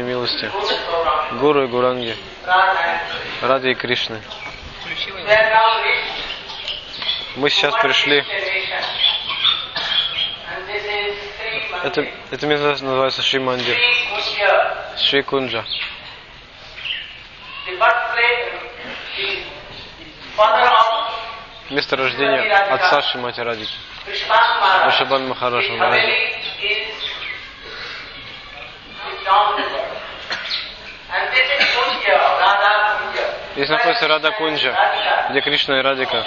[0.00, 0.50] милости,
[1.32, 2.16] Гуру и Гуранги,
[3.42, 4.22] Ради и Кришны.
[7.36, 8.24] Мы сейчас пришли,
[11.84, 13.76] это, это место называется Шри Мандир,
[14.96, 15.62] Шри Кунджа.
[21.68, 23.74] Место рождения отца Шримати Радики,
[25.28, 26.32] Махараша Махараджа.
[33.54, 34.74] Здесь находится Рада Кунджа,
[35.30, 36.24] где Кришна и Радика.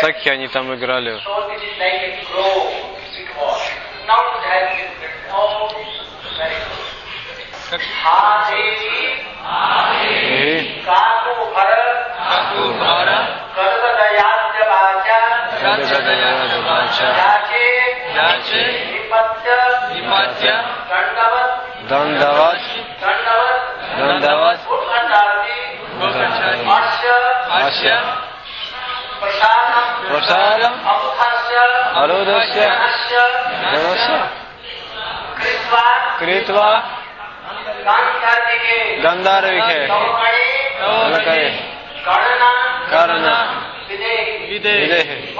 [0.00, 1.20] Саки они там играли.
[19.94, 20.02] И
[21.94, 22.58] Дандават,
[23.98, 24.60] Дандават,
[27.66, 27.96] Ася,
[30.08, 30.74] Прасадам,
[32.02, 32.68] Арудасya,
[33.72, 34.16] Janasya,
[36.18, 36.82] Критва,
[39.02, 39.80] Гандарвихе,
[41.12, 41.54] Накаре,
[42.90, 43.36] Карана,
[44.48, 45.32] Видехе.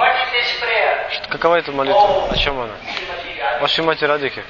[1.29, 2.29] Какова эта молитва?
[2.31, 2.75] О чем она?
[3.59, 4.41] О Шримати Радике.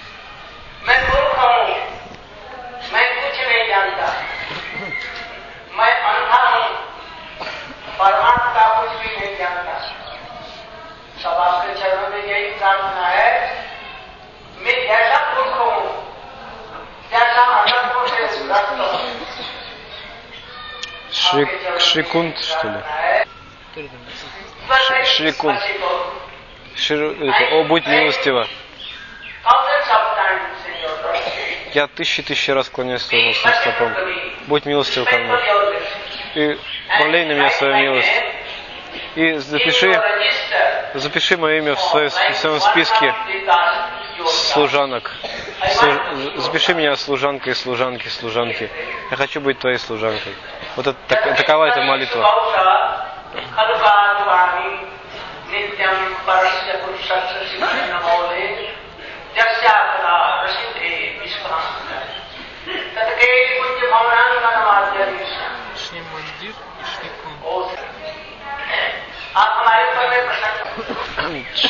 [12.65, 13.31] में यही प्रार्थना है
[14.65, 15.79] मैं जैसा मूर्ख हूँ
[17.11, 19.19] जैसा अनर्थों से ग्रस्त हूँ
[21.13, 21.45] Шри,
[21.79, 22.81] Шрикунт, что ли?
[25.05, 25.61] Шрикунт.
[26.77, 28.47] Шри, это, о, будь милостива.
[29.45, 31.75] Thousands of times in your life.
[31.75, 33.97] Я тысячи тысячи раз клоняюсь своим лучшим стопам.
[34.47, 35.35] Будь милостив ко мне.
[36.37, 36.59] И
[36.97, 38.23] пролей на меня свою милость.
[39.17, 39.93] И запиши,
[41.00, 43.14] запиши мое имя в, свое- своем списке
[44.54, 45.12] служанок.
[45.62, 48.70] Слу- запиши меня служанкой, служанки, служанки.
[49.12, 50.34] Я хочу быть твоей служанкой.
[50.76, 52.22] Вот это, так- такова эта молитва.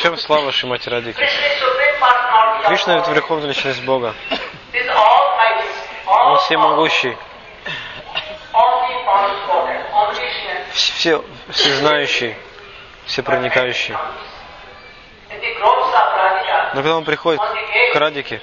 [0.06, 1.28] Всем слава Шимати Радике.
[2.68, 4.14] Кришна ведь великов личность Бога.
[6.06, 7.16] Он всемогущий.
[10.72, 12.36] Все, все знающий,
[13.06, 13.96] все проникающий.
[15.28, 17.40] Но когда он приходит
[17.92, 18.40] к Радике,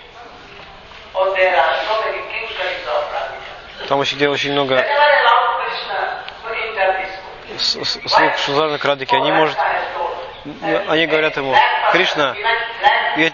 [3.87, 4.85] там очень, где очень много
[7.57, 9.57] слуг Шузана к Радике, они, может,
[10.87, 11.55] они говорят ему,
[11.91, 12.35] Кришна,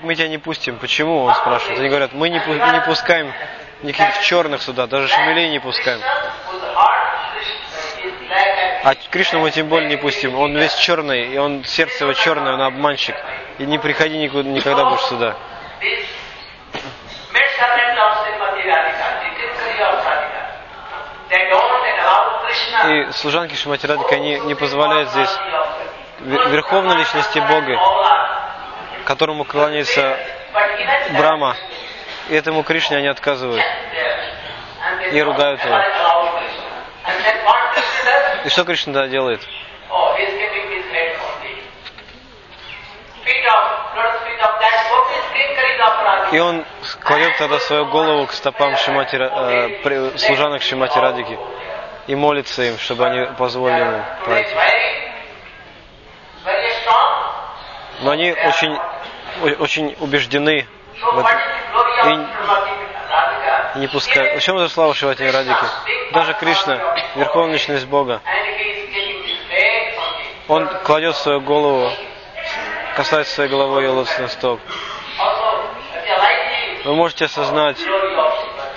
[0.01, 0.77] мы тебя не пустим.
[0.77, 1.23] Почему?
[1.23, 1.79] Он спрашивает.
[1.79, 3.33] Они говорят, мы не, не пускаем
[3.81, 6.01] никаких черных сюда, даже шамилей не пускаем.
[8.83, 10.37] А Кришну мы тем более не пустим.
[10.37, 13.15] Он весь черный, и он сердце его черное, он обманщик.
[13.57, 15.35] И не приходи никуда, никогда больше сюда.
[22.89, 25.29] И служанки Шимати Радика, не позволяют здесь
[26.21, 27.79] верховной личности Бога,
[29.05, 30.17] которому кланяется
[31.17, 31.55] Брама.
[32.29, 33.63] И этому Кришне они отказывают.
[35.11, 35.81] и ругают его.
[38.45, 39.41] И что Кришна тогда делает?
[46.31, 46.63] И он
[47.01, 51.39] кладет тогда свою голову к стопам Шимати, э, служанок Шимати Радики
[52.05, 54.55] и молится им, чтобы они позволили ему пройти.
[58.01, 58.77] Но они очень,
[59.59, 60.67] очень убеждены
[61.01, 62.27] в этом
[63.75, 64.41] и, не пускают.
[64.41, 65.65] В чем это слава Шивати Радики?
[66.13, 66.79] Даже Кришна,
[67.15, 68.21] Верховная Личность Бога,
[70.47, 71.91] он кладет свою голову,
[72.95, 74.59] касается своей головой ее лотосных стоп.
[76.85, 77.77] Вы можете осознать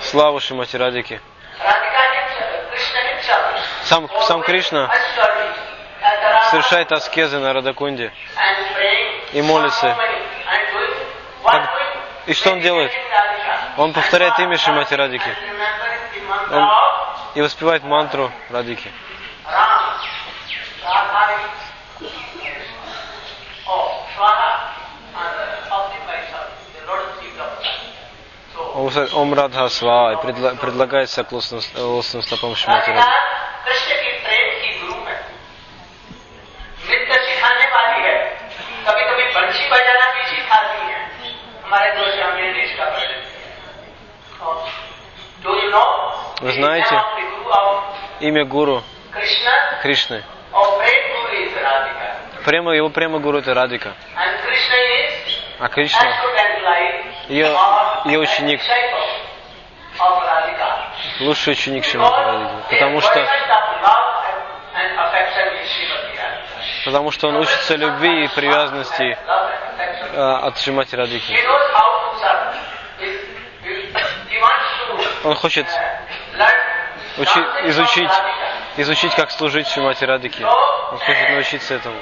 [0.01, 1.21] славу Шимати Радики.
[3.85, 4.89] Сам, сам Кришна
[6.51, 8.11] совершает аскезы на Радакунде.
[9.33, 9.97] И молится.
[12.25, 12.91] И что он делает?
[13.77, 15.35] Он повторяет имя Шимати Радики
[16.51, 16.69] Он-
[17.35, 18.91] и воспевает мантру Радики.
[19.45, 19.99] Ram,
[20.83, 21.35] Radhari.
[23.67, 24.69] Oh, Swaha
[25.15, 26.47] and uh, something like that.
[33.65, 34.02] The
[46.41, 47.01] Вы знаете
[48.19, 48.83] имя гуру
[49.81, 50.23] Кришны?
[52.45, 53.93] Према, его према гуру это Радика.
[55.59, 56.13] А Кришна?
[57.29, 57.57] Ее,
[58.05, 58.61] ее ученик.
[61.21, 62.51] Лучший ученик Шримати Радики.
[62.69, 63.27] Потому что
[66.85, 69.17] потому что он учится любви и привязанности.
[70.11, 70.95] Э, от Шимати
[75.23, 75.65] Он хочет
[77.17, 78.11] учи, изучить,
[78.77, 80.43] изучить, как служить Шимати Радвики.
[80.43, 81.95] Он хочет научиться этому.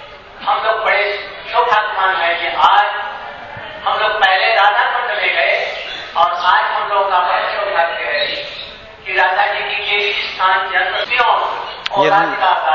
[11.97, 12.13] Нет,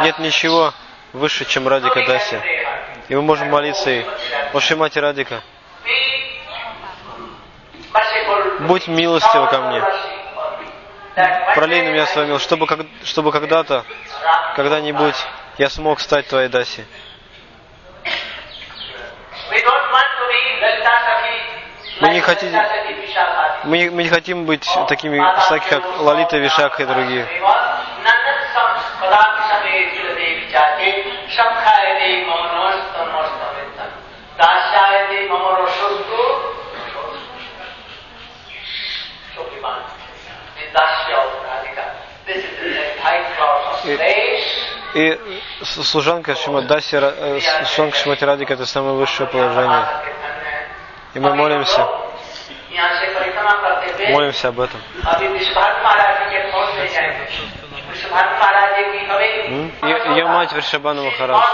[0.03, 0.73] нет ничего
[1.13, 2.41] выше, чем Радика Даси.
[3.09, 4.07] И мы можем молиться ей.
[4.53, 5.43] О Шимати Радика,
[8.61, 9.83] будь милостива ко мне.
[11.55, 12.67] Пролей на меня свой мил, чтобы,
[13.05, 13.85] чтобы когда-то,
[14.55, 15.17] когда-нибудь
[15.59, 16.85] я смог стать твоей Даси.
[22.01, 22.53] Мы не хотим,
[23.65, 27.27] Мы мы не хотим быть такими всякими, как Лалита, Вишак и другие.
[44.97, 45.21] И
[45.63, 49.85] служанка Шимадаси, э, служанка Шимати Радика это самое высшее положение.
[51.13, 51.87] И мы молимся.
[54.09, 54.81] Молимся об этом.
[60.15, 61.45] Ее мать Вришабана Махарадж.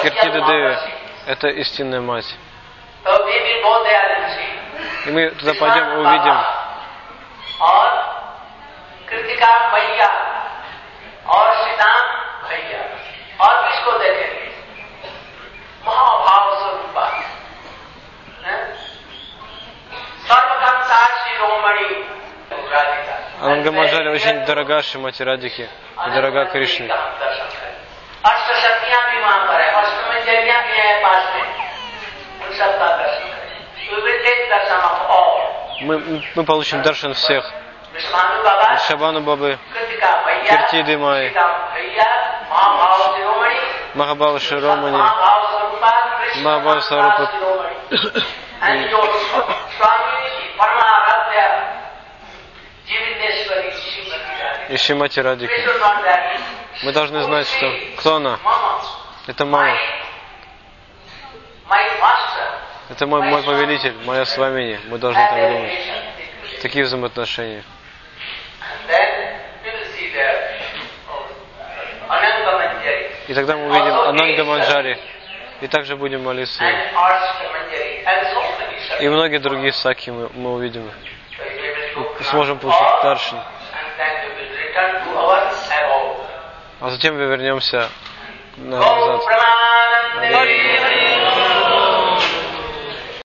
[0.00, 0.76] Киртида Деви–
[1.26, 2.32] это истинная мать.
[5.06, 6.61] И мы туда пойдем и увидим
[24.64, 25.68] дорога Шимати Радики
[26.06, 26.88] и дорога Кришны.
[35.80, 37.44] Мы, мы получим даршан всех.
[38.86, 39.58] Шабану Бабы,
[40.48, 41.34] Киртиды Майи,
[43.94, 44.96] Махабава Широмани,
[46.42, 47.30] Махабава Сарупат.
[54.72, 55.52] Ищи мать Радика.
[56.82, 58.38] Мы должны знать, что кто она?
[59.26, 59.76] Это мама.
[62.88, 64.80] Это мой, мой повелитель, мое славение.
[64.86, 65.72] Мы должны так думать.
[66.62, 67.64] Такие взаимоотношения.
[73.28, 74.98] И тогда мы увидим Ананга Манджари.
[75.60, 76.64] И также будем молиться.
[79.00, 80.90] И многие другие саки мы, мы увидим.
[82.20, 83.38] И сможем получить Даршин.
[86.80, 87.88] А затем мы вернемся
[88.56, 89.22] назад.